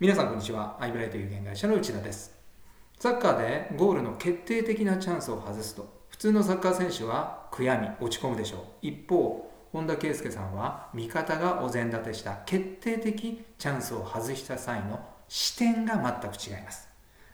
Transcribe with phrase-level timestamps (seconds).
[0.00, 0.76] 皆さんこんにちは。
[0.80, 2.34] アイブライト有限会社の内田です。
[2.98, 8.60] サッカーでゴールの決定的なチャンスを外すと、普通のサッカー選手は悔やみ、落ち込むでしょう。
[8.82, 14.98] 一方、本田圭佑さんは味方がお膳立てした決定的チャンスを外した際の
[15.28, 16.88] 視点が全く違います。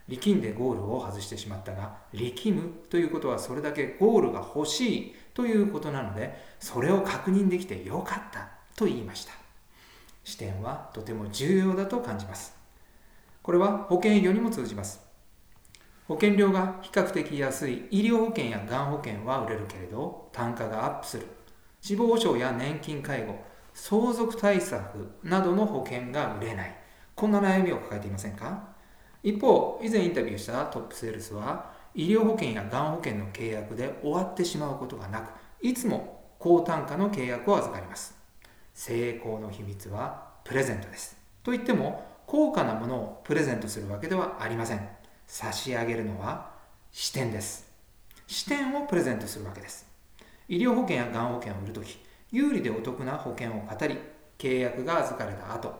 [0.06, 9.32] 力んでゴールを外してしまったが、力むということはそれだけゴールが欲しいということなので、それを確認できてよかったと言いました。
[10.30, 12.56] 視点はとても重要だと感じます。
[13.42, 15.00] これは保険営業にも通じます。
[16.06, 21.26] 保険料が比較的安い医療保険やがん保険は売れるけれど単価がアップする
[21.80, 23.38] 死亡保障や年金介護
[23.74, 26.76] 相続対策などの保険が売れない
[27.14, 28.70] こんな悩みを抱えていませんか？
[29.22, 38.14] 一方以前インタビューしたトップセールスは医療保険やがん保険の契約で終わってしまうことがなくいつも高単価の契約を預かります
[38.80, 41.14] 成功の秘密はプレゼントです。
[41.42, 44.88] と言っても高価なものをプレゼントするわけではありません。
[45.26, 46.52] 差し上げるのは
[46.90, 47.70] 視点です。
[48.26, 49.86] 視点をプレゼントするわけです。
[50.48, 51.98] 医療保険やがん保険を売るとき
[52.32, 53.98] 有利でお得な保険を語り
[54.38, 55.74] 契約が預かれた後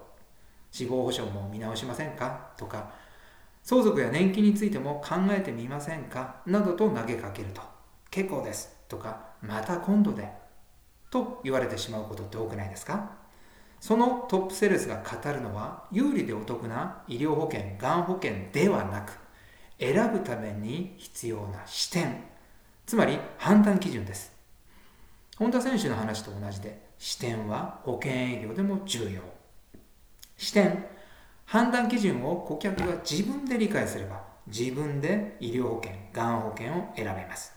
[0.71, 2.51] 死亡保障も見直しませんか？
[2.59, 2.91] とか
[3.63, 6.43] 相続や年金についても考えてみませんか？
[6.45, 7.63] などと投げかけると
[8.11, 8.77] 結構です。
[8.89, 10.29] とかまた今度で
[11.11, 13.19] と言われてしまうことって多くないですか？
[13.81, 19.13] そのトップセールスが語るのは有利でお得な医療保険、がん保険ではなく
[19.79, 22.25] 選ぶために必要な視点。
[22.87, 24.33] つまり判断基準です。
[25.39, 29.23] 本田選手の話と同じで視点は保険営業でも重要。
[30.37, 30.85] 視点。
[31.47, 37.53] 判断基準を顧客が自分で理解すれば自分で医療保険、がん保険を選べます。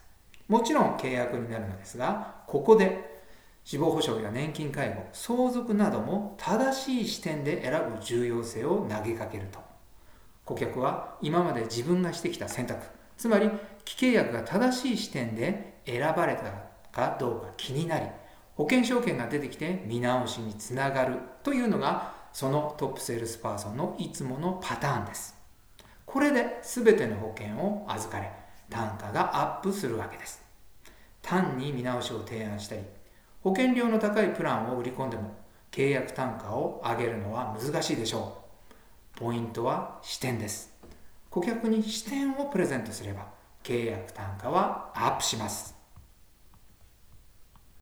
[0.48, 3.13] もちろん契約になるのですがここで
[3.64, 9.74] 死亡保障や年金介護、相続なども正しい視点で選ぶ重要性を投げかけると。
[10.46, 12.86] 顧客は今まで自分がしてきた選択
[13.18, 13.50] つまり
[13.86, 16.44] 既契約が正しい視点で選ばれた
[16.92, 18.06] かどうか気になり
[18.56, 25.36] 保険証券が出てきて見直しにつながるというのがそのトップセールスパーソンのいつものパターンです。
[26.06, 28.32] これで全ての保険を預かれ
[28.70, 30.44] 単価がアップするわけです。
[31.22, 32.82] 単に見直しを提案したり
[33.44, 35.36] 保険料の高いプランを売り込んでも
[35.70, 38.42] 契約単価を上げるのは難しいでしょ
[39.18, 39.20] う。
[39.20, 40.72] ポイントは視点です。
[41.30, 43.28] 顧客に視点をプレゼントすれば
[43.62, 45.73] 契約単価はアップします。